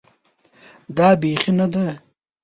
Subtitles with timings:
[0.97, 1.85] دا پخې نه ده